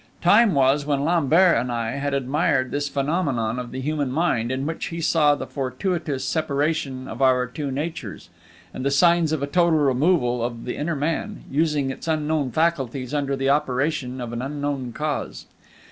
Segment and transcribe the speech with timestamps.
[0.23, 4.65] Time was when Lambert and I had admired this phenomenon of the human mind, in
[4.65, 8.31] which he saw the fortuitous separation of our two natures,
[8.73, 13.13] and the signs of a total removal of the inner man, using its unknown faculties
[13.13, 15.45] under the operation of an unknown cause.